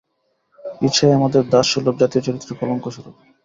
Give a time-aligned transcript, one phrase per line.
[0.81, 3.15] ঈর্ষাই আমাদের দাসসুলভ জাতীয় চরিত্রের কলঙ্কস্বরূপ।